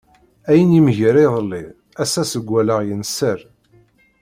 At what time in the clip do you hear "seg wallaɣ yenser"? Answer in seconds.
2.31-3.39